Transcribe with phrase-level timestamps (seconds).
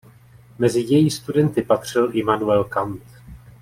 [0.59, 3.03] Mezi její studenty patřil Immanuel Kant.